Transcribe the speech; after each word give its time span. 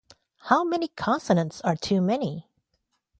How 0.39 0.63
many 0.63 0.87
consonants 0.87 1.61
are 1.61 1.75
too 1.75 2.01
many? 2.01 2.49